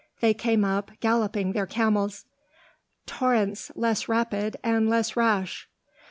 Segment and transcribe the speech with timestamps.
[0.19, 2.25] They came up, galloping their camels,
[3.05, 5.69] "Torrents less rapid and less rash.